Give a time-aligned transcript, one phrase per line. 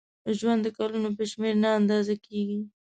[0.37, 2.59] ژوند د کلونو په شمېر نه اندازه کېږي.